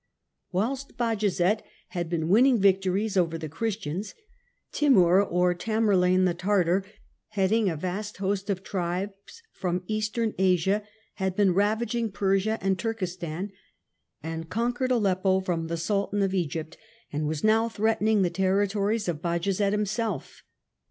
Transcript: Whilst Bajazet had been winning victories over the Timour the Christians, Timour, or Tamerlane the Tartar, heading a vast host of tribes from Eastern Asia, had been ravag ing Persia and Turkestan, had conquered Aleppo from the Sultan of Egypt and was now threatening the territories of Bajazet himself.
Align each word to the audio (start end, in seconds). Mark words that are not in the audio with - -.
Whilst 0.51 0.97
Bajazet 0.97 1.61
had 1.89 2.09
been 2.09 2.27
winning 2.27 2.57
victories 2.59 3.15
over 3.15 3.37
the 3.37 3.47
Timour 3.47 3.49
the 3.49 3.55
Christians, 3.55 4.15
Timour, 4.71 5.21
or 5.23 5.53
Tamerlane 5.53 6.25
the 6.25 6.33
Tartar, 6.33 6.83
heading 7.27 7.69
a 7.69 7.75
vast 7.77 8.17
host 8.17 8.49
of 8.49 8.63
tribes 8.63 9.43
from 9.51 9.83
Eastern 9.85 10.33
Asia, 10.39 10.81
had 11.17 11.35
been 11.35 11.53
ravag 11.53 11.93
ing 11.93 12.09
Persia 12.11 12.57
and 12.63 12.79
Turkestan, 12.79 13.51
had 14.23 14.49
conquered 14.49 14.89
Aleppo 14.89 15.39
from 15.39 15.67
the 15.67 15.77
Sultan 15.77 16.23
of 16.23 16.33
Egypt 16.33 16.77
and 17.13 17.27
was 17.27 17.43
now 17.43 17.69
threatening 17.69 18.23
the 18.23 18.31
territories 18.31 19.07
of 19.07 19.21
Bajazet 19.21 19.71
himself. 19.71 20.41